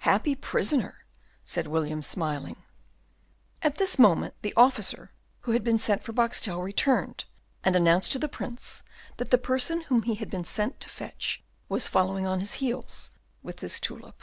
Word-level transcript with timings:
"Happy 0.00 0.34
prisoner!" 0.34 1.06
said 1.42 1.66
William, 1.66 2.02
smiling. 2.02 2.64
At 3.62 3.78
this 3.78 3.98
moment 3.98 4.34
the 4.42 4.52
officer 4.58 5.10
who 5.40 5.52
had 5.52 5.64
been 5.64 5.78
sent 5.78 6.02
for 6.04 6.12
Boxtel 6.12 6.62
returned, 6.62 7.24
and 7.64 7.74
announced 7.74 8.12
to 8.12 8.18
the 8.18 8.28
Prince 8.28 8.82
that 9.16 9.30
the 9.30 9.38
person 9.38 9.80
whom 9.84 10.02
he 10.02 10.16
had 10.16 10.28
been 10.28 10.44
to 10.44 10.88
fetch 10.90 11.42
was 11.70 11.88
following 11.88 12.26
on 12.26 12.40
his 12.40 12.56
heels 12.60 13.10
with 13.42 13.60
his 13.60 13.80
tulip. 13.80 14.22